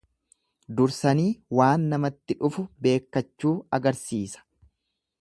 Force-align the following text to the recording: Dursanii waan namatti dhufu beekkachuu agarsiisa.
Dursanii 0.79 1.27
waan 1.59 1.85
namatti 1.93 2.39
dhufu 2.41 2.67
beekkachuu 2.87 3.55
agarsiisa. 3.81 4.47